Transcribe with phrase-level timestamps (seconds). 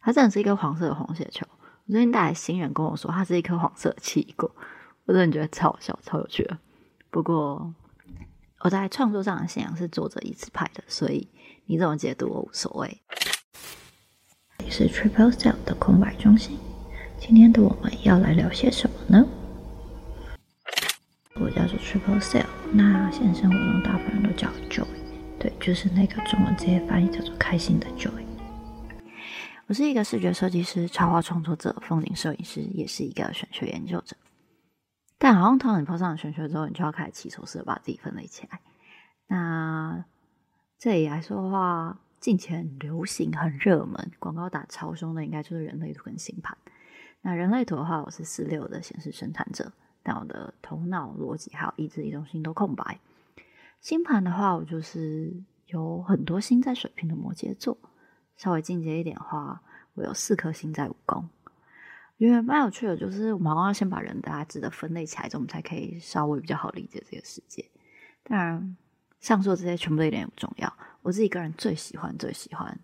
[0.00, 1.46] 它真的是一颗黄色的红血球。
[1.86, 4.50] 我最近带来新人跟我说，它是一颗黄色的奇异果，
[5.04, 6.56] 我真的觉得超好笑、超有趣的。
[7.10, 7.74] 不过
[8.60, 11.28] 我在创作上的信仰是作者一次派的，所以
[11.66, 13.00] 你怎么解读我无所谓。
[14.58, 16.58] 你是 Triple Cell 的空白中心。
[17.18, 19.26] 今天的我们要来聊些什么呢？
[21.34, 24.86] 我叫做 Triple Cell，那现实生活中大部分人都叫 Joy，
[25.38, 28.29] 对，就是那个中文直接翻译叫做开心的 Joy。
[29.70, 34.16] 我是一个视觉设计师、插画创作者、风景摄影师，也是一个玄学研究者。
[35.16, 38.60] 但好像当你碰上玄学之后，你就要开始起手式把自己分类起来。
[39.28, 40.04] 那
[40.76, 46.58] 这里来说的话，近期很流行、很热门、广告打超凶的，应该就是人类图跟星盘。
[47.20, 52.98] 那人类图的话，我是四六的显示生产者，但我的头脑逻辑还有意志力中心都空白。
[53.80, 55.32] 星盘的话，我就是
[55.66, 57.78] 有很多星在水瓶的摩羯座。
[58.40, 59.60] 稍微进阶一点的话，
[59.92, 61.28] 我有四颗星在武功。
[62.16, 67.68] 因为蛮有趣的，就是我们要先把人大致的分类起来，之后我们才可以稍微比较好理解这个世界。
[68.22, 68.76] 当然。
[69.20, 70.72] 上述这些全部都一点也不重要。
[71.02, 72.80] 我自己个人最喜欢、最喜欢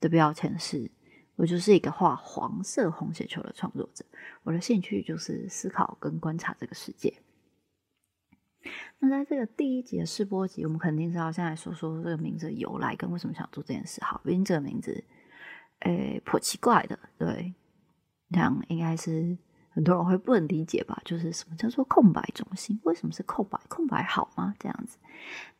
[0.00, 0.90] 的标签是，
[1.36, 4.04] 我就是一个画黄色红血球的创作者。
[4.42, 7.14] 我的兴趣就是思考跟观察这个世界。
[8.98, 14.02] 那在这个第一集的试播集，我们肯定是要先来说说这个名字的由来跟为什么想做这件事。
[14.04, 15.04] 好，毕竟这个名字，
[15.80, 16.98] 诶，颇奇怪的。
[17.18, 17.54] 对，
[18.30, 19.36] 这样应该是。
[19.70, 21.00] 很多人会不能理解吧？
[21.04, 22.80] 就是什么叫做空白中心？
[22.82, 23.60] 为什么是空白？
[23.68, 24.52] 空白好吗？
[24.58, 24.98] 这样子。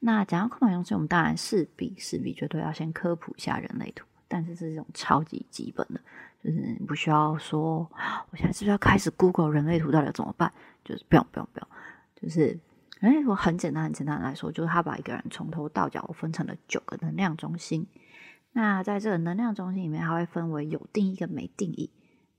[0.00, 6.00] 那讲到空白中心，我们当然势必势必绝对要先科普一下人类图，但是这是一种超级基本的，
[6.42, 7.88] 就是不需要说，
[8.30, 10.52] 我现在是不是要开始 Google 人类图到底怎么办？
[10.84, 11.68] 就是不用不用不用，
[12.16, 12.58] 就是
[13.00, 17.86] 哎，我很简单很简单来说，就是他把一个人从头到脚分成了九个能量中心。
[18.52, 21.90] 那在这个能量中心里面，它会分为有定义跟没定义。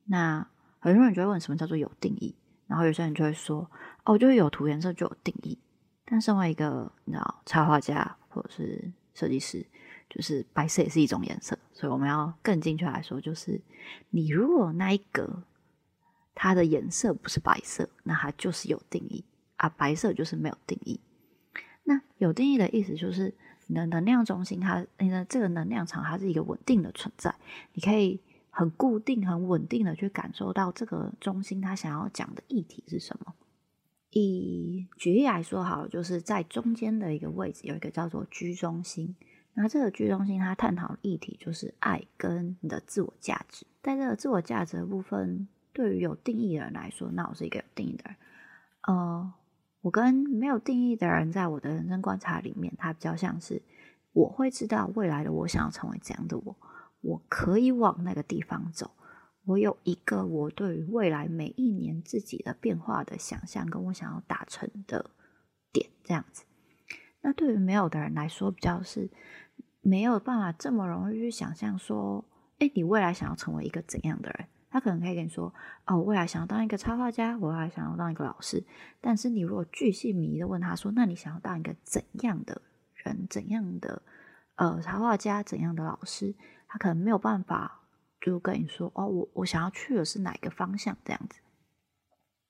[0.05, 0.45] 那
[0.79, 2.35] 很多人就会问什么叫做有定义，
[2.67, 3.69] 然后有些人就会说，
[4.03, 5.57] 哦，就是有图颜色就有定义。
[6.03, 9.65] 但身为一个你知道插画家或者是设计师，
[10.09, 13.61] 就是白色也是一种颜色，所以我们要更精确来说，就是
[14.09, 15.43] 你如果那一格
[16.33, 19.23] 它的颜色不是白色，那它就是有定义
[19.59, 20.99] 啊，白色就是没有定义。
[21.83, 23.33] 那有定义的意思就是
[23.67, 27.33] 你的能量中心，它你的这个能量场，它是一个稳定的存在，
[27.73, 28.19] 你可以。
[28.51, 33.35] 很固定、很稳定的去感受到这个中心它想要讲的议题是什么。
[34.09, 39.15] 以举例来说，好了，就是在中间的一个位置有一个叫做居中心。
[39.53, 43.65] 那这个居中心它探讨议题就是爱跟你的自我价值。
[43.81, 48.15] 在这个自我价值的部分，对于有定义的人来说，那我是一个有定义的人。
[48.87, 49.33] 呃，
[49.81, 53.61] 我跟没有定义的人，在我的人生观察里面，他比较像是
[54.11, 56.55] 我会知道未来的我想要成为怎样的我。
[57.01, 58.91] 我可以往那个地方走，
[59.45, 65.11] 我有一个我对于未来每一年自己的变化的想象，跟我想要达成的
[65.71, 66.43] 点这样子。
[67.21, 69.09] 那对于没有的人来说，比较是
[69.79, 72.25] 没有办法这么容易去想象说，
[72.57, 74.47] 哎，你未来想要成为一个怎样的人？
[74.69, 75.53] 他可能可以跟你说，
[75.85, 78.63] 哦，我未来想要当一个插画家，我还想要当一个老师。
[79.01, 82.61] 但是你如果巨细迷的问他说，那你想要当一个怎样的
[82.93, 83.27] 人？
[83.29, 84.01] 怎样的
[84.55, 85.41] 呃插画家？
[85.41, 86.35] 怎样的老师？
[86.67, 87.81] 他可能没有办法，
[88.21, 91.39] 就跟你说哦，我我想要去的是哪个方向这样子。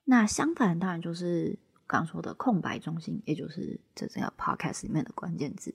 [0.03, 5.73] 那相反，当然就是刚刚说的空白中心，也就是这整个 podcast 里面的关键字。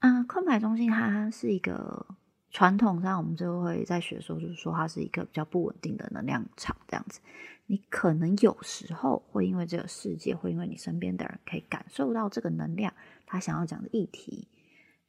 [0.00, 2.06] 嗯，空白中心它是一个
[2.50, 7.20] 传统上我们就会在学的时候，就是说它是一个比较不稳定的能量场这样子。
[7.66, 12.94] 你可能有时候会因为这个世界，会因为你身边的人可以感受到这个能量，
[13.26, 14.48] 他想要讲的议题，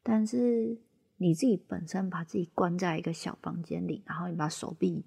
[0.04, 0.78] 但是。
[1.20, 5.04] 你自己本身把自己关在一个小房间里，然后你把手臂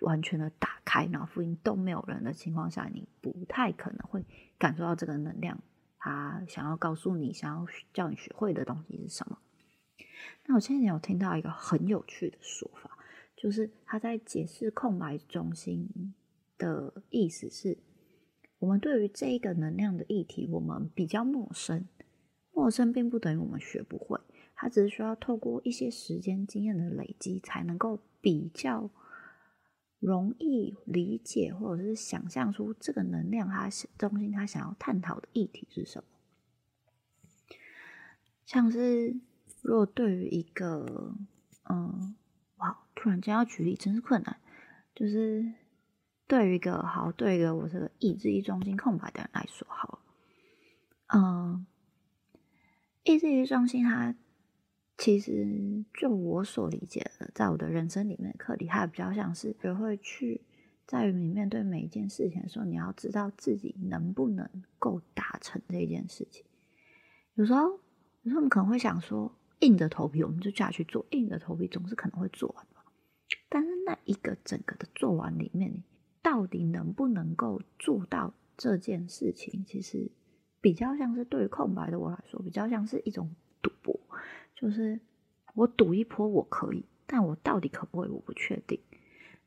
[0.00, 4.26] 完全的打开，然后附近都没有人的情况下，你不太可能会
[4.58, 5.56] 感受到这个能量。
[5.98, 7.64] 他想要告诉你，想要
[7.94, 9.38] 叫你学会的东西是什么？
[10.46, 12.98] 那我前几天有听到一个很有趣的说法，
[13.36, 16.14] 就是他在解释空白中心
[16.58, 17.78] 的意思是：
[18.58, 21.86] 我们对于这一个能量的议题，我们比较陌生，
[22.52, 24.20] 陌生并不等于我们学不会。
[24.54, 28.90] 它只是需要透过一些时间经验的累积，才能够比较
[29.98, 33.68] 容易理解，或者是想象出这个能量它
[33.98, 36.04] 中心它想要探讨的议题是什么。
[38.44, 39.16] 像是
[39.62, 41.14] 如果对于一个
[41.70, 42.14] 嗯，
[42.58, 44.36] 哇，突然间要举例真是困难。
[44.94, 45.54] 就是
[46.26, 50.00] 对于一个好，对于一个我这个意志力中心空白的人来说，好，
[51.14, 51.66] 嗯，
[53.04, 54.14] 意志力中心它。
[54.98, 60.42] 其实就我所理解的，在我的人生里面的，课题它比较像是学会去，
[60.86, 64.48] 在于你面对每一件事情的时候，你要知道自己能不能
[64.78, 66.44] 够达成这件事情。
[67.34, 67.80] 有时候，
[68.22, 72.84] 有时候我们可能会想说，硬着头皮我们就下去做，硬着头皮总是可能会做完吧。
[73.48, 75.82] 但是那一个整个的做完里面，
[76.20, 80.10] 到底能不能够做到这件事情，其实
[80.60, 83.98] 比较像是对于空白的我来说，比较像是一种赌博。
[84.54, 85.00] 就是
[85.54, 88.78] 我赌一波我可以，但我到底可不可以我不确定。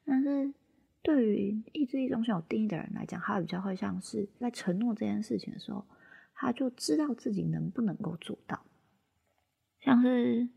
[0.05, 0.53] 但是
[1.01, 5.85] 对于意志力中心有定义的人来讲，他比较会像是在承诺这件事情的时候，
[6.33, 8.61] 他就知道自己能不能够做到。
[9.85, 10.49] 像是，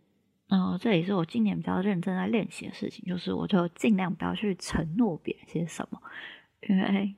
[0.49, 6.03] 呃，这也是我今年比较认真在练习的事情，就是我就尽量不要去承诺别人些什么，
[6.69, 7.15] 因为。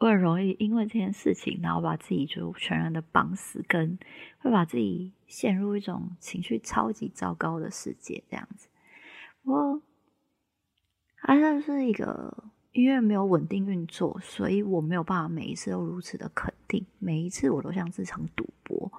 [0.00, 3.96] 我很容易因为这件事情，然后把自己就全然的绑死，跟
[4.38, 8.68] 会把自己陷入一种情绪超级糟糕的世界这样子。
[9.42, 9.82] 不过，
[11.22, 16.84] 它是一个因为没有稳定运作，所以我没有办法每一次都如此的肯定。
[16.98, 18.92] 每一次我都像这场赌博，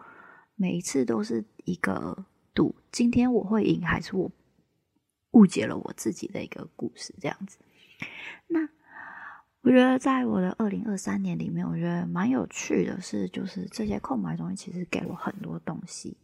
[0.55, 4.31] 每一次都是一个赌，今天我会赢还是我
[5.31, 7.57] 误解了我自己的一个故事这样子。
[8.47, 8.69] 那。
[9.61, 16.15] 我觉得在我的二零二三年里面，我觉得蛮有趣的是，就是这些空白东西其实给我很多东西。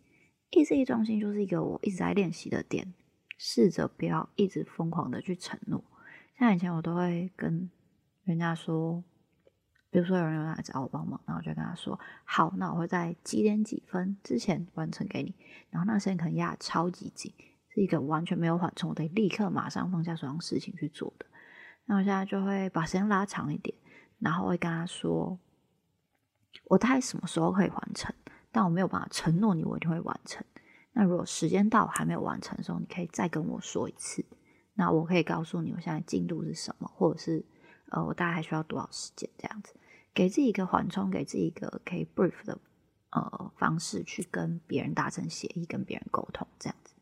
[0.51, 2.93] 意志力中心就是一个我一直在练习的点，
[3.39, 5.83] 试着不要一直疯狂的去承诺。
[6.37, 7.67] 像以前我都会跟
[8.25, 9.03] 人家说，
[9.91, 15.35] 比如说有人来找我帮忙，然后我就跟他说：“好，那我会在几点几分之前完成给你。”
[15.69, 17.33] 然后那时间可能压超级紧，
[17.69, 21.25] 是一个完全没有缓冲，我得立刻马上放下手上事情去做的。
[21.85, 23.75] 那我现在就会把时间拉长一点，
[24.19, 25.37] 然后会跟他说，
[26.65, 28.15] 我大概什么时候可以完成，
[28.51, 30.41] 但我没有办法承诺你我一定会完成。
[30.93, 34.23] 那如果时间到还没有完成的时候，你可以再跟我说一次，
[34.75, 37.45] 那我可以告诉你我现在进度是什么，或者是
[37.89, 39.73] 呃我大概还需要多少时间这样子，
[40.13, 42.57] 给自己一个缓冲，给自己一个可以 brief 的
[43.11, 46.95] 呃方式去跟别人达成协议，跟别人沟通这样子。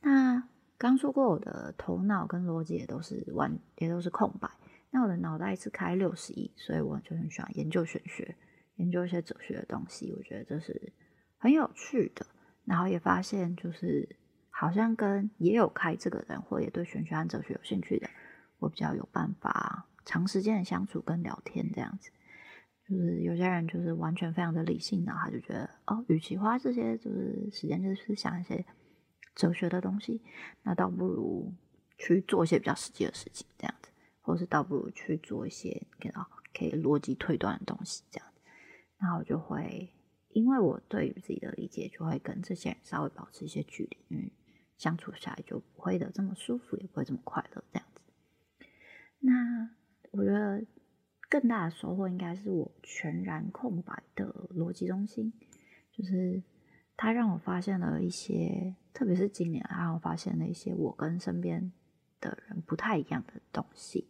[0.00, 0.48] 那。
[0.76, 4.50] 刚说过，我的头脑跟逻辑也都是完，也都是空白。
[4.90, 8.36] 那我的脑袋是开六十亿，所以我就很喜欢研究玄学，
[8.74, 10.12] 研究一些哲学的东西。
[10.12, 10.92] 我觉得这是
[11.38, 12.26] 很有趣的。
[12.64, 14.16] 然后也发现，就是
[14.50, 18.10] 好像跟也有开这个人，或也对玄学和哲学有兴趣的，
[18.58, 22.10] 我比较有办法长时间的相处跟聊天这样子。
[22.88, 28.64] 就是有些人就是完全非常的理性，然后他就觉得哦，与其花这些就是时间，就是想一些。
[29.36, 30.22] 哲学的东西，
[30.62, 31.52] 那倒不如
[31.98, 33.90] 去做一些比较实际的事情，这样子，
[34.20, 36.24] 或是倒不如去做一些给到
[36.56, 38.40] 可以逻辑推断的东西，这样子。
[38.96, 39.92] 那我就会，
[40.28, 44.32] 因为我对于自己的理解，就会跟这些人稍微保持一些距离，因为
[44.76, 48.02] 相处下来就不会的这么舒服，也不会这么快乐，这样子。
[49.18, 49.68] 那
[50.16, 50.64] 我觉得
[51.28, 55.32] 更大的收获应该是我全然空白的逻辑中心，
[55.92, 56.42] 就是。
[56.96, 61.72] 他让我发现了一些，特别是今年，他让我发现了一些我跟身边
[62.20, 64.06] 的人不太一样的东西，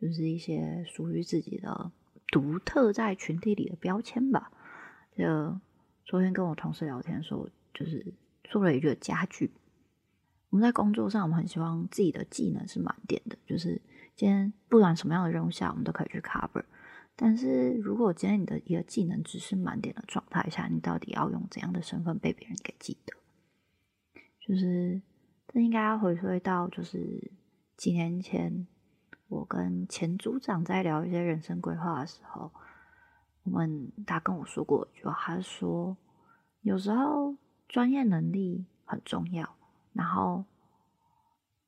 [0.00, 1.92] 就是一些属于自己的
[2.28, 4.50] 独特在群体里的标签吧。
[5.14, 5.60] 就
[6.06, 8.14] 昨天跟我同事聊天的时候，就是
[8.44, 9.50] 说了一句家具。
[10.48, 13.78] 我们在工作上，我们很希望自己的技能是满点的，就是
[14.14, 16.64] 今天不管什么样的任务下，我们都可以去 cover。
[17.14, 23.14] 但是如果今天你的一个技能只是满点的状态下，你到底要用怎样的身份被别人给记得？
[24.40, 25.00] 就是
[25.48, 27.30] 这应该要回归到就是
[27.76, 28.66] 几年前，
[29.28, 32.50] 我跟前组长在聊一些人生规划的时候，
[33.44, 35.96] 我们他跟我说过一句话，他说
[36.62, 37.36] 有时候
[37.68, 39.56] 专业能力很重要，
[39.92, 40.44] 然后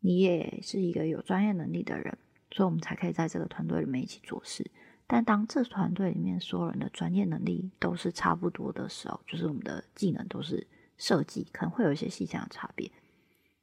[0.01, 2.19] 你也是一个有专业能力的人，
[2.55, 4.71] 所以我们才可以在这个团队里面一起做事。
[5.09, 10.65] 但当这团队里面所有人的专业能力都是差不多的时候，就是我们的技能都是
[10.97, 12.93] 设计，可能会有一些细项的差别。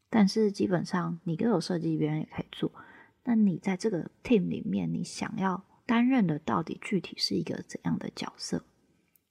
[0.09, 2.69] 但是基本上你各有设计，别人也可以做。
[3.23, 8.65] 那你在这个 team 里面，你想要担任的到底具体是一个怎样的角色？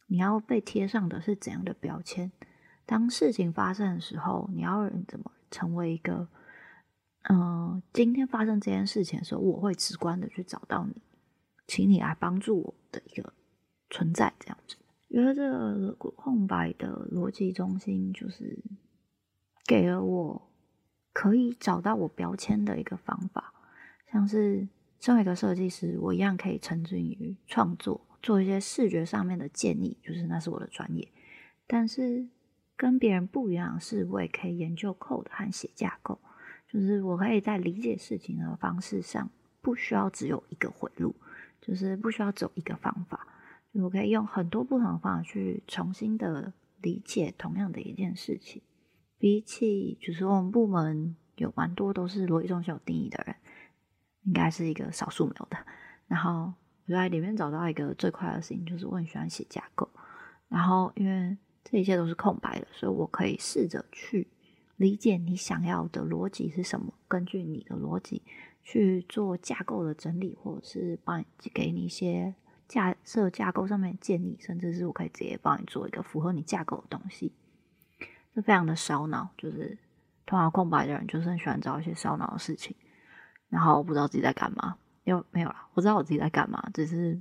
[0.06, 2.32] 你要被贴上的是怎样的标签？
[2.86, 6.28] 当事情发生的时候，你要怎么成为一个……
[7.28, 10.94] 嗯，今天发生这件事情的时候，我会直观的去找到你。
[11.66, 13.32] 请你来帮助我的一个
[13.90, 14.76] 存在，这样子。
[15.08, 15.42] 觉得这
[15.98, 18.58] 个空白的逻辑中心，就是
[19.66, 20.50] 给了我
[21.12, 23.52] 可以找到我标签的一个方法。
[24.10, 24.66] 像是
[24.98, 31.08] 身为一个设计师，我一样可以沉浸于创作，做一些视觉上面的建议，就是那是我的专业。
[31.66, 32.28] 但是
[32.76, 36.18] 跟别人不一样，是我也可以研究 code 和写架构，
[36.72, 39.28] 就是我可以在理解事情的方式上，
[39.60, 41.14] 不需要只有一个回路，
[41.60, 43.26] 就是不需要走一个方法，
[43.72, 48.62] 我可以用很多不同的方法去重新的理解同样的一件事情。
[49.18, 53.34] 比起就是我们部门有蛮多都是逻辑中心有定义的人，
[54.22, 55.56] 应该是一个少数没有的。
[56.06, 56.52] 然后
[56.86, 59.88] 我在里面找到一个最快的事情，就是我很喜欢写架构，
[60.48, 61.36] 然后因为。
[61.62, 64.26] 这一切都是空白的，所以我可以试着去
[64.80, 68.22] 理解你想要的逻辑是什么，根据你的逻辑
[68.62, 72.34] 去做架构的整理，或者是帮你给你一些
[72.66, 77.30] 架设架构上面建议，甚至是我可以直接帮你做一个符合你架构的东西。
[78.34, 79.76] 这非常的烧脑，就是
[80.24, 82.74] 通常空白的人就是很喜欢找一些烧脑的事情，
[83.50, 84.78] 然后我不知道自己在干嘛。
[85.04, 87.20] 又没有了，我知道我自己在干嘛，只是。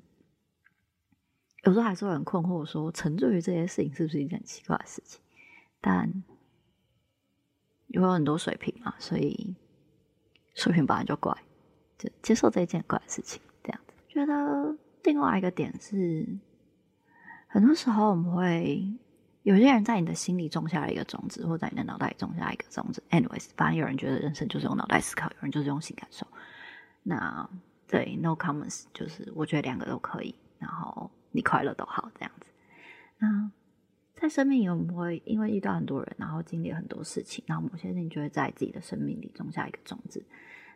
[1.65, 5.19] 有时候还是会很困惑，说沉醉于这些事情是不是一件奇怪的事情？
[5.81, 6.23] 但
[7.89, 9.55] 有很多水平嘛，所以
[10.55, 11.35] 水平本来就怪，
[11.97, 13.39] 就接受这一件怪事情。
[13.63, 16.27] 这样子，觉得另外一个点是，
[17.47, 18.83] 很多时候我们会
[19.43, 23.03] 有些人在你的心里种下了一个种子，或在你的脑袋里种下一个种子。
[23.11, 26.25] Anyways，反正有人觉得人生就是用脑袋思考，有人就是用心感受。
[27.03, 27.49] 那
[27.87, 30.33] 对，No comments，就是我觉得两个都可以。
[30.57, 31.11] 然后。
[31.31, 32.47] 你快乐都好，这样子。
[33.19, 33.51] 那
[34.19, 40.23] 在生命里，我们会因为遇到很多人，然后经历很多事情，然后某些事情就会在自己的生命里种下一个种子。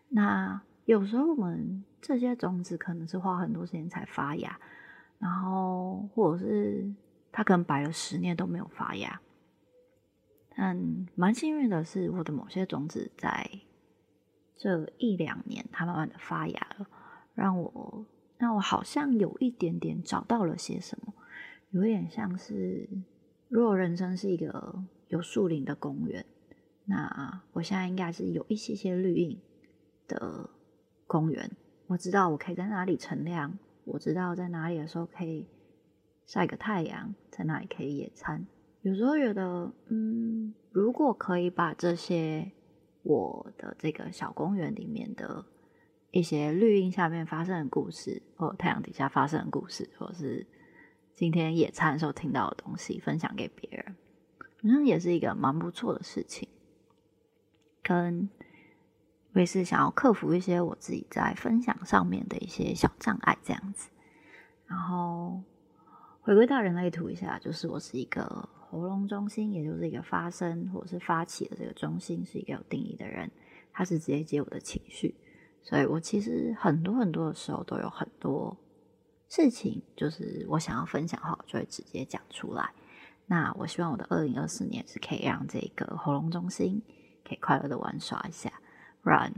[0.09, 4.57] 那有时候我们这些种子可能是花很多时间才发芽，
[5.19, 6.89] 然后或者是
[7.31, 9.19] 它可能摆了十年都没有发芽。
[10.55, 13.49] 但蛮幸运的是，我的某些种子在
[14.55, 16.87] 这一两年，它慢慢的发芽了，
[17.35, 18.05] 让我。
[18.39, 21.13] 让我好像有一点点找到了些什么，
[21.69, 22.89] 有点像是，
[23.53, 26.25] 如果人生是一个有树林的公园，
[26.85, 29.39] 那我现在应该是有一些些绿荫
[30.07, 30.49] 的
[31.05, 31.51] 公园。
[31.85, 35.45] 我知道我可以在哪里乘凉，我知道在哪里的时候可以
[36.25, 38.43] 晒个太阳，在哪里可以野餐。
[38.81, 42.51] 有时候觉得，嗯，如果可以把这些
[43.03, 45.45] 我的这个小公园里面的。
[46.09, 50.45] 一些绿荫下面发生的故事，或太阳底下发生的故事，或者是
[51.15, 53.95] 今天野餐的时候听到的东西，分享给别人，
[54.39, 56.49] 好像也是一个蛮不错的事情。
[57.81, 58.29] 跟
[59.33, 63.89] 我也是想要克服一些我自己在分享上面的一些小障碍，这样子。
[64.65, 65.41] 然后
[66.21, 73.29] 回归到人类图一下，就是我是一个喉咙中心，也就是一个发声或者是发起的这个中心，是一个有定义的人，
[73.71, 75.15] 他是直接接我的情绪。
[75.61, 78.57] 所以我其实很多很多的时候都有很多
[79.35, 82.71] 事情，就是我想要分享的话，就会直接讲出来。
[83.25, 86.79] 那我希望我的二零二四年是可以让这个喉咙中心
[87.27, 88.51] 可以快乐的玩耍一下，
[89.01, 89.33] 不然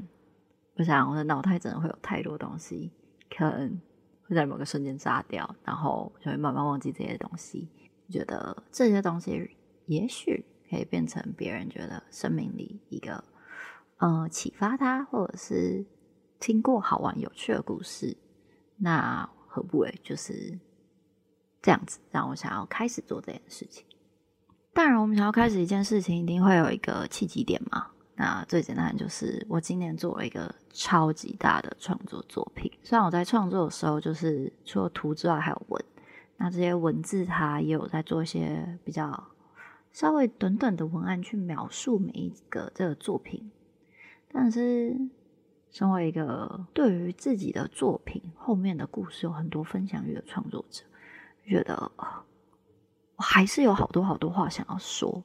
[0.76, 2.92] 我想我的脑袋真的会有太多东西，
[3.30, 3.80] 可能
[4.28, 7.70] 会在某个瞬间炸掉，然后就会慢慢忘记这些东西。
[8.10, 9.50] 觉得这些东西
[9.86, 13.24] 也许可以变成别人觉得生命里一个
[14.00, 15.86] 呃启发他，或者是。
[16.38, 18.18] 听过好玩有趣的故事，
[18.76, 20.60] 那何不为就是
[21.62, 23.86] 这样子，让我想要开始做这件事情。
[24.74, 27.88] 当然，我们想要开始一件事情，一定会有一个契机点嘛。
[28.16, 32.70] 那最简单就是我今年做了一个超级大的创作作品。
[32.84, 35.82] 虽然我在创作的时候，就是除了图之外还有文，
[36.36, 39.32] 那这些文字它也有在做一些比较
[39.94, 43.50] 稍微短短的文案去描述每一个这个作品，
[44.34, 44.94] 但是。
[45.76, 50.86] 身为一个对于自己的作品后面的故事有很多分享欲的创作者，
[51.46, 51.92] 觉得
[53.18, 55.22] 我还是有好多好多话想要说。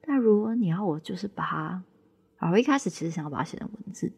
[0.00, 4.10] 但如果你要我就是把它，我一开始其实想要把它写成文字，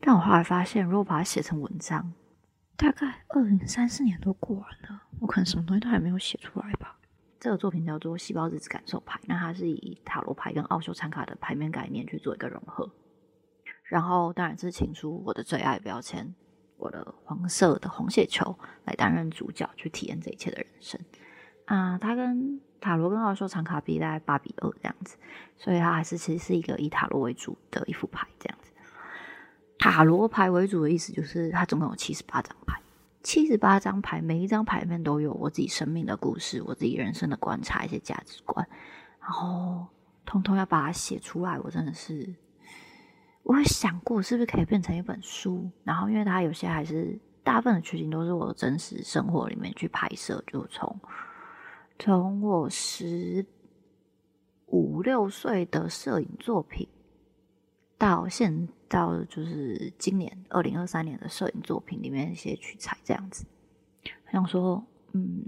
[0.00, 2.12] 但我后来发现，如果把它写成文章，
[2.76, 6.96] 大概二零三四年都过完了，我可能什么东西都还没有写出来吧。
[7.40, 12.88] 这个作品叫做《细胞日子感受牌》，那它是以塔罗牌跟奥修参卡的牌面概念去做一个融合。
[13.90, 16.32] 然后当然是请出我的最爱标签，
[16.76, 21.00] 我的黄色的红血球来担任主角，去体验这一切的人生。
[21.64, 25.16] 啊，他跟塔罗跟奥修长卡比大概八比二这样子，
[25.58, 28.70] 所以他还是其实是一个以塔罗为主的一副牌这样子。
[29.76, 32.80] 塔罗牌为主的意思就是它总共有七十八张牌，
[33.24, 38.64] 七十八张牌每一张牌面都有我自己生命的故事，我自己人生的观察一些价值观，
[39.20, 39.88] 然后
[40.24, 42.32] 通通要把它写出来，我真的是。
[43.50, 51.00] 我会想过是不是可以变成一本书，然后因为它有些还是大部分的取景都是我真实生活里面去拍摄，就从
[51.98, 53.44] 从我十
[54.66, 56.86] 五六岁的摄影作品，
[57.98, 63.44] 到现到就是今年二零二三年的摄影作品里面一些取材，这样子，
[64.30, 64.80] 想说，
[65.10, 65.42] 嗯，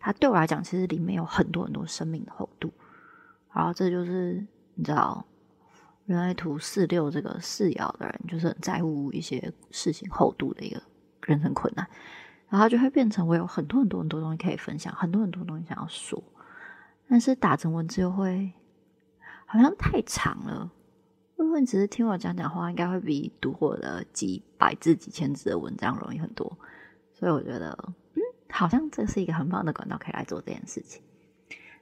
[0.00, 2.72] 它对我来讲，其实里面有很多很多生命的厚度。
[3.52, 4.42] 然后这就是
[4.74, 5.22] 你知道，
[6.12, 10.82] 原来图四六这个四爻的人，就是很在乎一些事情厚度的一个
[11.22, 11.88] 人生困难，
[12.50, 16.22] 然后就会变成我有很多很多很多东西可以分享，很多很多东西想要说，
[17.08, 18.52] 但是打成文字又会
[19.46, 20.70] 好像太长了。
[21.36, 26.58] 如果你只是听我讲讲话，应该会比读我的几百字几千字的文章容易很多。
[27.14, 27.76] 所以我觉得，
[28.12, 31.02] 嗯，好像这是一个很棒的管道，可以来做这件事情。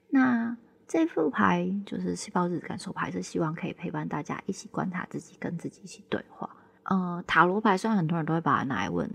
[0.08, 0.56] 那。
[0.90, 6.50] 这副牌就是细胞日子感受牌，是希望可以陪伴大家一起观察自己，跟自己一起对话。
[6.82, 9.09] 呃，塔罗牌虽然很多人都会把它拿来问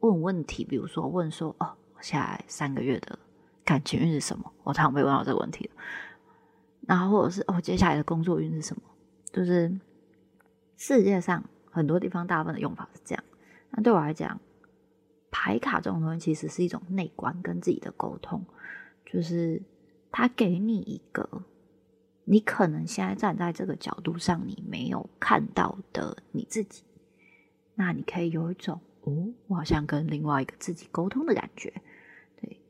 [0.00, 3.18] 问问题，比如说问说哦，我下来三个月的
[3.62, 4.50] 感情运是什么？
[4.62, 5.70] 我常常被问到这个问题
[6.86, 8.82] 然后或者是哦，接下来的工作运是什么？
[9.30, 9.78] 就是
[10.78, 13.22] 世界上很多地方大部分的用法是这样。
[13.72, 14.40] 那对我来讲，
[15.30, 18.42] 牌卡这种东西其实是一种内观跟自己的沟通，
[19.04, 19.60] 就是。
[20.10, 21.44] 他给你一个，
[22.24, 26.82] 你可能现在站在这个角度上，你没有看到的你自己，
[27.74, 31.72] 那你可以有一种哦，我好像跟另外一个自己沟通的感觉，
[32.40, 32.60] 对，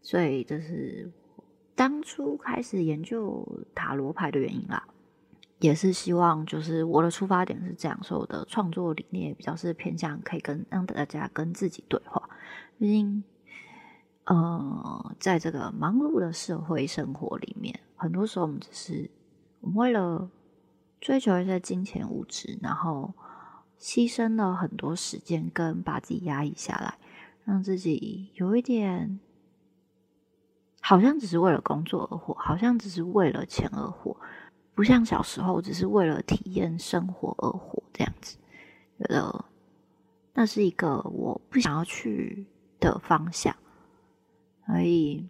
[0.00, 1.10] 所以这是
[1.74, 4.86] 当初开始研究塔罗牌的原因啦，
[5.58, 12.30] 也是希望就是我的出发点是这样，所以我的创作理念也比较是偏向可以跟让大家跟自己对话，
[12.78, 13.24] 毕竟。
[14.26, 19.10] 呃，在这个忙碌的社会生活里面，很多时候我们只是
[19.60, 20.28] 我们为了
[21.00, 23.14] 追求一些金钱物质，然后
[23.78, 26.98] 牺牲了很多时间，跟把自己压抑下来，
[27.44, 29.20] 让自己有一点
[30.80, 34.16] 好像只是为了工作而活，好像只是为了钱而活，
[34.74, 38.36] 不像小时候只是为了体验生活而活这样子。
[38.98, 39.44] 觉得
[40.34, 42.48] 那是一个我不想要去
[42.80, 43.54] 的方向。
[44.66, 45.28] 所以，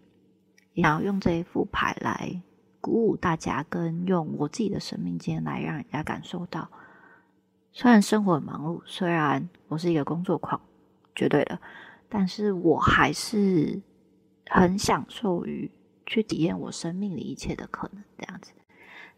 [0.75, 2.41] 想要用这一副牌来
[2.81, 6.69] 鼓舞大家，跟用我自己的生命经验来让人家感受到，
[7.71, 10.59] 虽然生活很忙碌，虽然我是一个工作狂，
[11.13, 11.59] 绝对的，
[12.09, 13.79] 但是我还是
[14.47, 15.69] 很享受于
[16.05, 18.51] 去体验我生命里一切的可能这样子。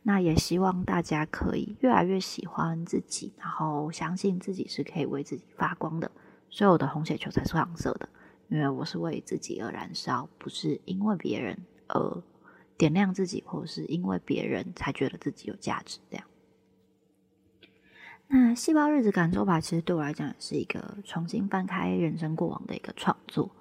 [0.02, 6.12] 那也希望大家可以越来越喜欢自己，然后相信自己是可以为自己发光的。
[6.50, 8.10] 所有的红血球才是黄色的。
[8.50, 11.58] 因为我是为自己而燃烧，不是因为别人
[11.88, 12.24] 而
[12.78, 16.00] 点亮自己，或者是因为别人才觉得自己有价值。
[16.10, 16.26] 这样，
[18.28, 23.52] 那细胞日子感受牌其实对我来讲也是一个重新翻开人生过往的一个创作。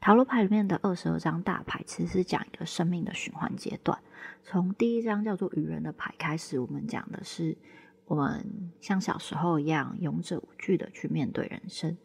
[0.00, 3.98] 塔罗牌里面的二十二张大牌其实是讲一个生命的循环阶段。
[4.44, 7.56] 从第一张叫做愚人的牌开始，我们讲的是
[8.04, 11.96] 我们像小时候一样勇者无惧的去面对人生。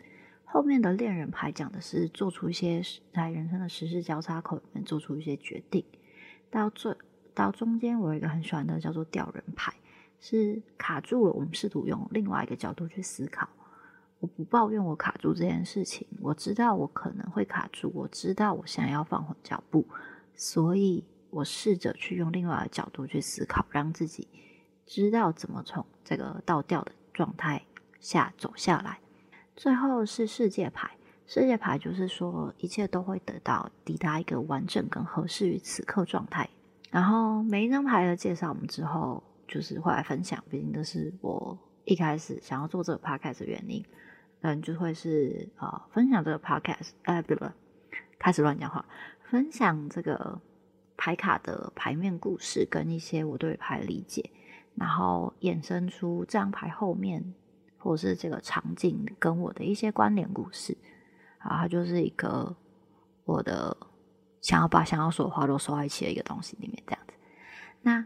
[0.54, 2.82] 后面的恋人牌讲的是做出一些
[3.14, 5.86] 在人生的时事交叉口里面做出一些决定，
[6.50, 6.94] 到最
[7.34, 9.74] 到中间我有一个很喜欢的叫做吊人牌，
[10.20, 13.48] 是卡住了，我们试图用另外一个角度去思考。
[14.20, 19.88] 我不抱怨我卡住这件事情，我知道我可能会卡住，我知道我想要放缓脚步，
[20.36, 24.28] 所以我试着去用另外一个角度去思考，让自己
[24.86, 27.66] 知道怎么从这个倒吊的状态
[28.02, 29.00] 下走下来。
[29.56, 30.90] 最后是世界牌，
[31.28, 36.50] 世界牌就是说一切都会得到抵达一个完整跟合适于此刻状态。
[36.90, 40.44] 然后每一张牌的介绍，我们之后就是会来分享。
[40.50, 43.84] 毕竟这是我一开始想要做这个 podcast 的原因，
[44.42, 47.46] 嗯，就会是呃分享这个 podcast，哎，不不，
[48.18, 48.84] 开始乱讲话，
[49.30, 50.42] 分享这个
[50.98, 54.32] 牌卡的牌面故事跟一些我对牌理解，
[54.76, 57.34] 然后衍生出这张牌后面。
[57.82, 60.78] 或是这个场景跟我的一些关联故事，
[61.40, 62.56] 啊，它就是一个
[63.26, 63.76] 我的
[64.40, 67.14] 想要把想要说的话都收在一起的一个东西里面，这样子。
[67.82, 68.06] 那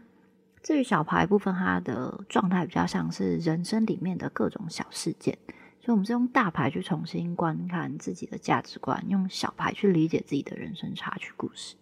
[0.62, 5.38] 至于小牌部分，它的状态比较像是人生里面的各种小事件，
[5.80, 11.76] 所以我们是用大牌去重新观看自己的价值观，用小牌去理解自己的人生插曲故事。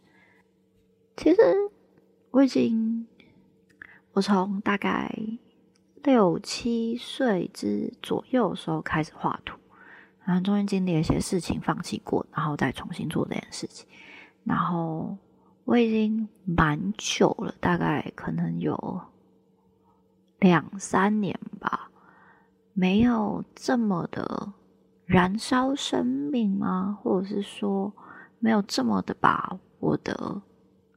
[1.16, 1.40] 其实
[2.32, 3.06] 我已经，
[4.14, 5.16] 我从大概。
[6.04, 9.58] 六七岁之左右的时候开始画图，
[10.22, 13.88] 然后中间经历了一些事情，放弃过，然后再重新做这件事情。
[14.44, 15.16] 然后
[15.64, 19.00] 我已经蛮久了，大概可能有
[20.38, 21.90] 两三年吧，
[22.74, 24.52] 没有这么的
[25.06, 26.98] 燃烧生命吗？
[27.02, 27.90] 或者是说，
[28.40, 30.42] 没有这么的把我的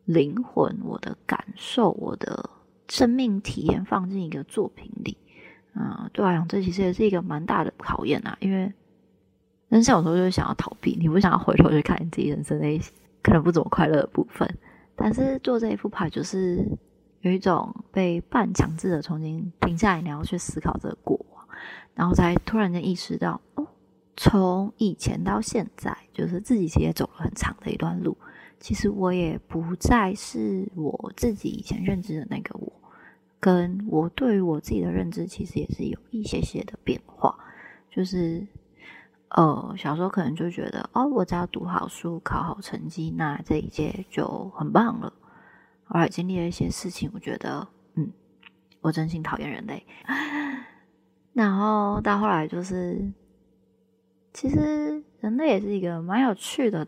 [0.03, 2.49] 灵魂、我的感受、我的
[2.87, 5.17] 生命体验放进一个作品里。
[5.73, 8.35] 嗯，对我来讲，这其实也是一个蛮大的考验啊。
[8.39, 8.71] 因为
[9.69, 14.47] 人生有时候就是想要逃避，你不想要回头去看你自己人生那些可能不怎么快乐的部分。
[14.95, 16.67] 但是做这一副牌，就是
[17.21, 21.47] 有一种被半强制的重新停下来，你要去思考这个过往，
[21.93, 23.67] 然后才突然间意识到，哦，
[24.15, 28.17] 从以前到现在，就是自己其实也走了很长的一段路。
[28.59, 32.73] 其实我也不再是我自己以前认知的那个我。
[33.39, 37.37] 跟我对于我自己的认知，其实也是有一些些的变化。
[37.91, 38.45] 就是，
[39.29, 45.13] 呃，小时候可能就觉得，哦，我只要读好书、考好成绩，那这一届就很棒了。
[45.83, 48.11] 后来经历了一些事情，我觉得，嗯，
[48.81, 49.85] 我真心讨厌人类。
[51.31, 53.13] 然后到后来就是，
[54.33, 56.87] 其实人类也是一个蛮有趣的，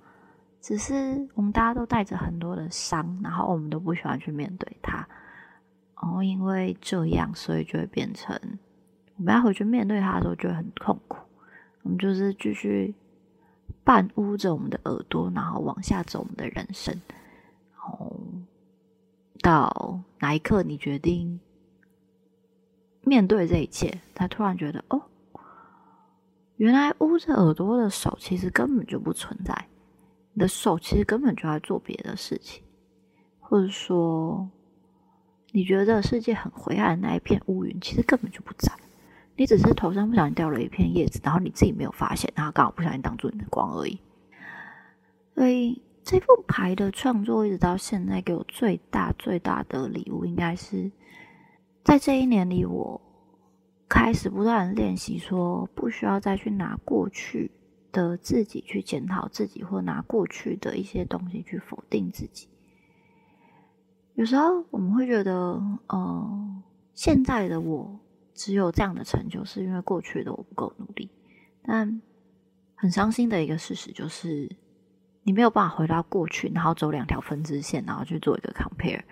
[0.61, 5.07] 只是我们大家都带着很多的伤，然后我们都不喜欢去面对它。
[6.01, 8.39] 然后因为这样，所以就会变成
[9.17, 11.17] 我们要回去面对它的时候，就会很痛苦。
[11.83, 12.93] 我们就是继续
[13.83, 16.93] 半捂着我们的耳朵，然后往下走我们的人生。
[17.71, 18.15] 然后
[19.41, 21.39] 到哪一刻，你决定
[23.01, 25.01] 面对这一切，他突然觉得，哦，
[26.57, 29.67] 原来捂着耳朵的手其实根本就不存在，
[30.39, 32.63] 的手其实根本就在做别的事情，
[33.39, 34.49] 或者说。
[35.51, 38.71] 你觉得这个世界很灰暗那一片乌云，其实根本就不在。
[39.35, 43.99] 你只是头上不小心掉了一片叶子，然后你自己没有发现，然后刚好不小心挡住你的光而已。
[45.33, 50.91] 所以这副牌的创作一直到现在，给我最大最大的礼物，应该是
[51.83, 53.01] 在这一年里，我
[53.89, 57.49] 开始不断练习，说不需要再去拿过去
[57.91, 62.47] 的自己去检讨自己，或拿过去的一些东西去否定自己。
[64.15, 66.61] 有时候我们会觉得，呃，
[66.93, 67.99] 现在的我
[68.33, 71.09] 只有这样的成就，是因为过去的我不够努力。
[71.63, 72.01] 但
[72.75, 74.49] 很伤心的一个事实就是，
[75.23, 79.03] 你没有办法回到过去，然后走两条分支线，然后去做一个 compare。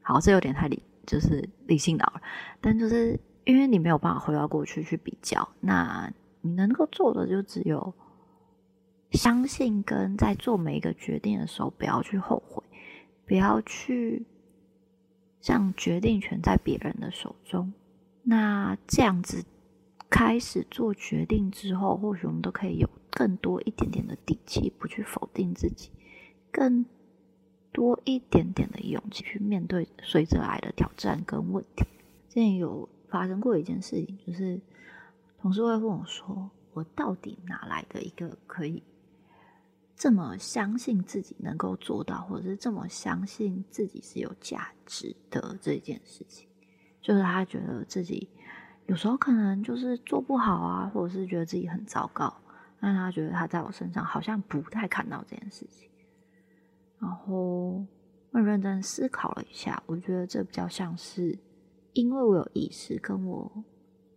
[0.00, 2.22] 好，这有点太理，就是理性脑了。
[2.60, 7.94] 但就是因为你没有办法回到过去去比较，那你能够做的就只有
[9.14, 12.62] 相信，跟在做每一个决定的时候不要去后悔，
[13.26, 14.26] 不要去。
[15.46, 17.74] 让决定权在别人的手中，
[18.22, 19.44] 那这样子
[20.08, 25.90] 开始做决定之后，或许我们都可以有更多一点点的底气，不去否定自己，
[26.50, 26.86] 更
[27.72, 31.84] 多一点点的勇气去面对随之来的挑战跟问题。
[32.30, 34.58] 之前有发生过一件事情，就是
[35.42, 38.82] 同事会问我说：“我到底哪来的一个可以？”
[39.96, 46.48] 这么相信自己能够做到，或者是这么相信自己是有价值的这件事情，
[47.00, 48.28] 就是他觉得自己
[48.86, 52.34] 有时候可能就是做不好啊，或者是觉得自己很糟糕，
[52.80, 55.88] 但他觉得他在我身上好像不太看到这件事情。
[56.98, 57.84] 然后
[58.30, 61.38] 我认真思考了一下，我觉得这比较像是
[61.92, 63.64] 因为我有意识，跟我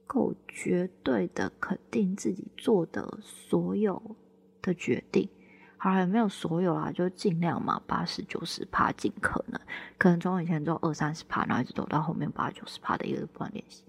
[0.07, 4.15] 够绝对的肯定自己做的所有
[4.61, 5.29] 的决定。
[5.77, 9.61] 好像没有所有啦，就尽量嘛，八十九十趴尽可能，
[9.97, 13.83] 可能从以前做二三十趴，然后一直走到后面八九十趴的一个不断练习，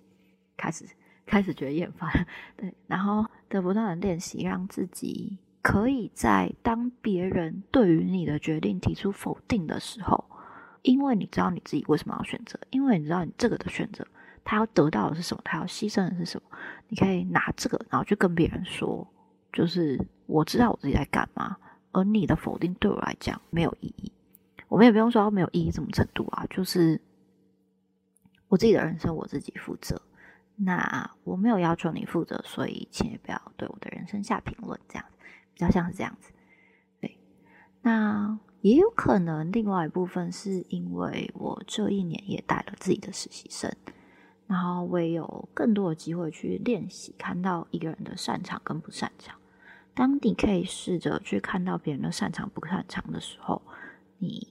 [0.57, 0.85] 开始
[1.27, 10.25] 开始觉得厌烦， 对，然后的不断的练习，让自己可以在当别人对于你的决定提出否定的时候，
[10.83, 14.07] 因为你知道你自己为什么要选择，因为你知道你这个的选择，
[14.45, 19.07] 他要得到的是什么，他要牺牲的是什么，你可以拿这个，然后去跟别人说，
[19.53, 21.57] 就是我知道我自己在干嘛。
[21.93, 24.13] 而你的否定对我来讲没有意义，
[24.69, 27.01] 我们也不用说没有意义什么程度啊，就是
[28.49, 30.01] 我自己的人生我自己负责，
[30.57, 35.19] 那我没有要求你负责，所以请也不要对我的人生下评论，这样子
[35.55, 36.33] 比较像是这样子。
[37.01, 37.19] 对，
[37.83, 43.75] 那也有可能另外一部分是因为我这一年也带了自己的实习生，
[44.47, 49.39] 然后我也有更多的机会去练习，看到一个人的擅长跟不擅长。
[49.99, 53.61] 当你可以试着去看到别人的擅长不擅长的时候，
[54.19, 54.47] 你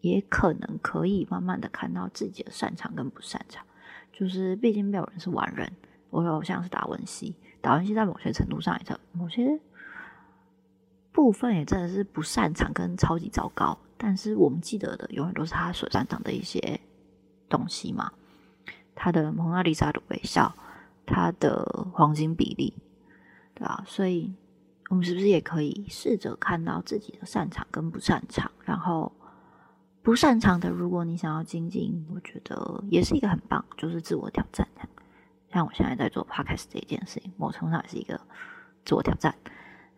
[0.00, 3.66] 也可能可以慢慢的看到自己的擅长跟不擅长。
[4.12, 5.72] 就是毕竟没有人是完人，
[6.10, 9.58] 我有像是达文西，达文西在某些程度上也在某些
[11.10, 13.76] 部分也真的是不擅长跟超级糟糕。
[13.96, 16.80] 但是我们记得的永远都是他所擅长的一些
[17.48, 18.12] 东西嘛，
[18.94, 20.54] 他的蒙娜丽莎的微笑，
[21.04, 22.72] 他的黄金比例，
[23.52, 23.82] 对吧？
[23.84, 24.32] 所以。
[24.88, 29.12] 我们是不是也可以试着看到自己的擅长跟不擅长，然后
[30.02, 34.68] 不擅长的，如果你想要精进，我觉得也是一个很棒，就是自我挑战。
[35.52, 38.20] 像我现在在做 podcast 这件事情，某程度上也是一个
[38.84, 39.34] 自我挑战。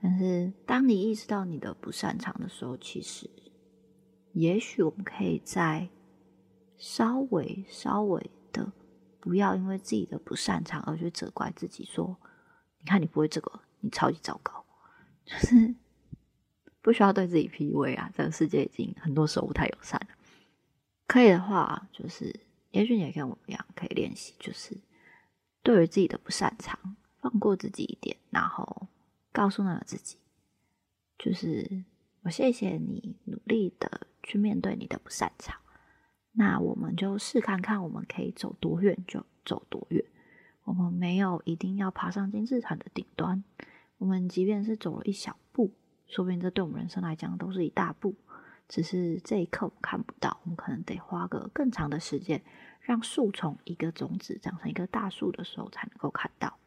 [0.01, 3.29] 但是当你意识到你的不擅长的时候，其实
[4.33, 5.89] 也许我们可以在
[6.77, 8.73] 稍微稍微的
[9.21, 12.17] 不要因为自己的不擅长而去责怪自己，说
[12.79, 14.65] 你看你不会这个，你超级糟糕，
[15.29, 15.75] 就是。
[16.81, 18.11] 不需要对自己 PUA 啊！
[18.17, 20.15] 这个世界已经很多时候不太友善了。
[21.07, 22.35] 可以的话，就是
[22.71, 24.75] 也许你也跟我一样，可以练习，就是
[25.63, 28.89] 对于自己的不擅长，放过自己一点，然后
[29.33, 30.17] 告诉那个自己，
[31.19, 31.85] 就是
[32.23, 35.61] 我谢谢你努力的去面对你的不擅长。
[36.33, 40.03] 那我们就试看看，我们可以走多远就走多远。
[40.65, 43.45] 我们没有一定要爬上金字塔的顶端，
[43.99, 45.73] 我们即便是走了一小步。
[46.07, 48.15] 说不定这对我们人生来讲都是一大步，
[48.67, 52.43] 只是这一刻我们看不到，我们可能得花个更长的时间，
[52.81, 56.59] 让树从一个种子长成一棵大树的时候才能够看到。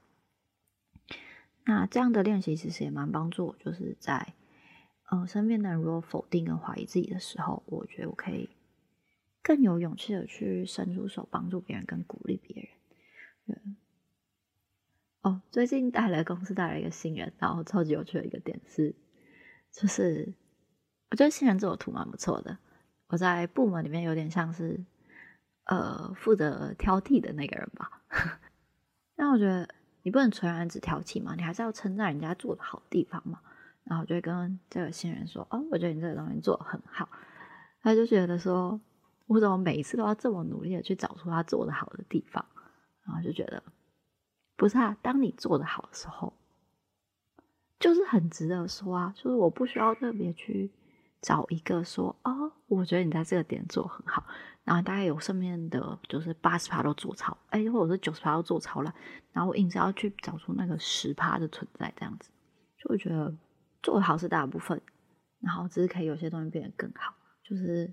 [1.65, 4.35] 那这样的练习其实也蛮帮助我，就是在
[5.09, 8.47] 呃身边的人如果否定跟怀疑自己的时候，我觉得我可以
[9.41, 12.69] 更有勇气的去伸出手帮助别人跟鼓励别
[13.45, 13.77] 人。
[15.21, 18.95] 哦，最近带来公司带来一个新人，然后超级有趣的一个点是。
[19.71, 20.33] 就是
[21.09, 22.57] 我觉得新人做的图蛮不错的。
[23.07, 24.83] 我在部门里面有点像是
[25.65, 28.01] 呃负责挑剔的那个人吧。
[29.15, 29.67] 那我觉得
[30.03, 33.39] 你不能纯然只挑剔嘛，你还是要称赞人家做的好地方嘛。
[33.83, 37.07] 然后我就会跟这个新人说：“哦，我觉得你这个东西做的很好。”
[37.81, 38.79] 他就觉得说
[39.27, 42.45] ：“我怎么每一次都要这么努力的去找出他做的好的地方？”
[43.05, 43.61] 然后就觉得
[44.61, 46.31] 不是啊，当你做的好的时候。
[47.79, 50.71] 就是很值得说啊，就是我不需要特别去
[51.19, 54.23] 找一个说哦，我觉得你在这个点做很好，
[54.63, 58.93] 然后大概有上面的就是八十趴都做超，哎，或者是九十趴都做超了，
[59.33, 62.29] 然后我硬是要去找出那个十趴的存在，这样子，
[62.77, 63.35] 就会觉得
[63.81, 64.79] 做的好是大部分，
[65.39, 67.91] 然后只是可以有些东西变得更好，就是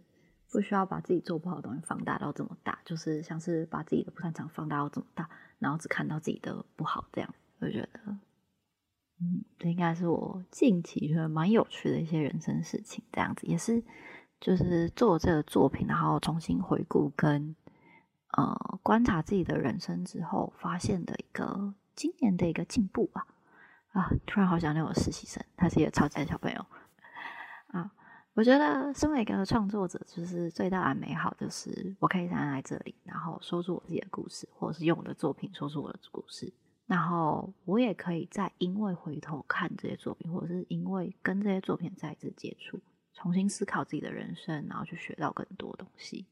[0.51, 8.01] 不需要把自己做不好的东西放大到这么大，就是像是把自己的不擅长放大到这么大，然后只看到自己的不好这样，我觉得。
[9.21, 13.83] 嗯，这应该是我近期觉得蛮有趣的一些人生事情，这样子也是，
[14.41, 17.57] 就是做这个作品，然后重新回顾跟
[18.37, 23.27] 呃观察自己的人生之后，发现的一个今年的一个进步吧。
[23.91, 26.65] 啊，突然好想念我实习生，他是一个超级的小朋友
[27.69, 27.91] 啊。
[28.39, 36.53] 我觉得身为一个创作者，就是最大的美好就是我可以站在这里，然后说出我自己的故事，或者是用我的作品说出我的故事。
[36.87, 42.79] 然后我也可以再因为回头看这些作品，或者是因为跟这些作品再一次接触，
[43.13, 46.29] 重新思考自己的人生，然后去学到更多东西。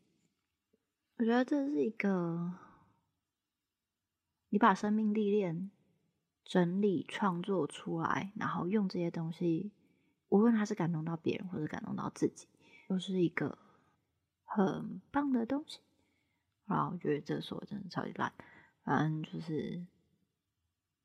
[1.17, 2.53] 我觉得这是一个，
[4.51, 5.73] 你把生命历练
[6.45, 9.73] 整理创作出来，然后用这些东西，
[10.29, 12.49] 无论他是感动到别人，或者感动到自己，
[12.89, 13.59] 都是一个
[14.45, 15.81] 很棒的东西。
[16.67, 18.33] 然后我觉得这说真的超级烂，
[18.85, 19.87] 反正就是。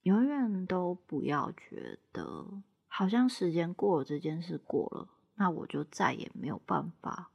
[0.03, 7.31] 永远都不要觉得好像时间过了，这件事过了，那我就再也没有办法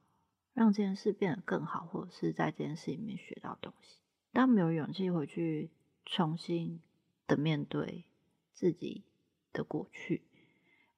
[0.53, 4.01] 让这件事变得更好，或者是在这件事里面学到东西。
[4.33, 5.71] 当没有勇气回去
[6.05, 6.83] 重新
[7.29, 8.05] 的面对
[8.53, 9.05] 自己
[9.53, 10.25] 的过去，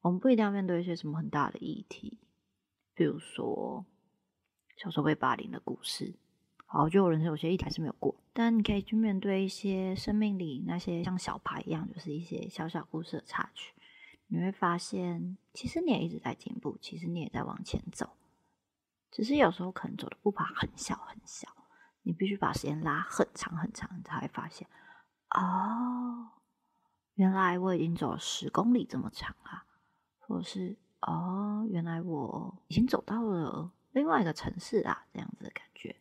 [0.09, 2.19] 我们不一定要面对一些什么很大的议题，
[2.95, 3.85] 比如说
[4.79, 6.15] 小时候被霸凌的故事。
[6.65, 13.75] 好，就我人生有些议题还是没有过，但你可以去面对一些生命里那些像小牌一样，就是一些小小故事的插曲，
[14.29, 18.09] 你会发现，其实你也一直在进步，其实你也在往前走，
[19.11, 21.49] 只是有时候可能走的步伐很小很小，
[22.01, 24.67] 你必须把时间拉很长很长，你才会发现，
[25.37, 26.33] 哦，
[27.13, 29.65] 原来我已经走了十公里这么长啊，
[30.29, 35.97] 或是哦，原来我已经走到了另外一个城市啊，这样子的感觉。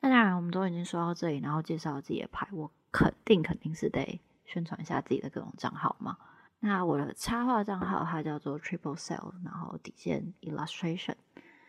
[0.00, 6.18] 那当然，我们都已经说到这里，然后介绍自己的牌，我肯定肯定是得宣传一下自己的各种账号嘛。
[6.60, 11.14] 那我的插画账号它叫做 Triple Cell，然后底线 Illustration，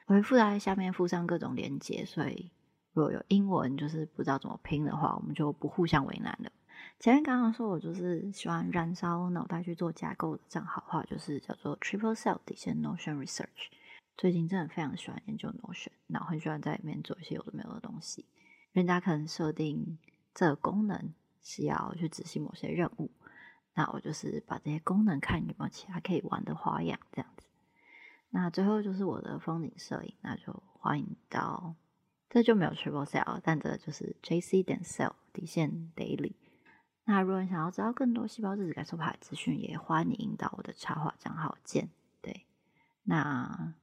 [0.08, 2.52] 我会附在下面附上各种连接，所以
[2.94, 6.52] 如果有英文就是不知道怎么拼的话，我们就不互相为难了。
[7.00, 13.70] 前面刚刚说我就是喜欢燃烧脑袋去做架构的账号的话，就是叫做 Triple Cell 底线 Notion Research。
[14.16, 18.26] 最近真的非常喜欢研究 Notion，然后很喜欢在里面做一些有的没有的东西。
[18.72, 19.98] 人家可能设定
[20.34, 23.12] 这个功能是要去执行某些任务，
[23.74, 27.48] 那我就是把这些功能看有没有其他可以玩的花样，这样子。
[28.30, 31.76] 那最后就是我的风景摄影，那就欢迎到，
[32.30, 36.34] 这就没有 triple sell，但这就是 J C 点 sell 底线 daily。
[37.06, 41.90] 那如果你想要知道更多细胞自主感受牌资讯，也欢迎到我的插画账号见。
[42.22, 42.46] 对，
[43.04, 43.74] 那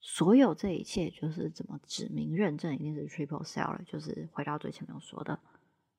[0.00, 5.38] 所有这一切就是怎么指明认证一定是 triple sell 了，就是回到最前面说的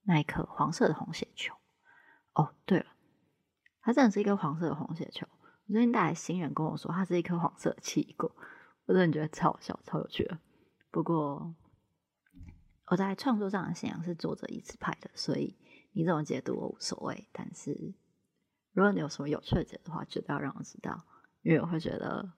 [0.03, 1.55] 那一颗黄色的红血球。
[2.33, 2.87] 哦，对了，
[3.81, 5.25] 它真的是一个黄色的红血球。
[5.67, 8.35] 我最近带来新人跟我说，它是一颗黄色的奇异果，
[8.85, 10.37] 我真的觉得超好笑、超有趣的。
[10.91, 11.55] 不过
[12.87, 15.55] 我在创作上的信仰是作者一次派的，所以
[15.93, 17.27] 你怎么解读我无所谓。
[17.31, 17.93] 但是
[18.73, 21.05] 如果你有什么有趣的解读的话，绝对要让我知道，
[21.41, 22.33] 因为我会觉得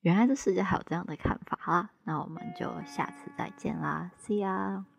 [0.00, 1.90] 原来这世界还有这样的看法啦。
[2.04, 4.91] 那我们就下次再见啦，See you。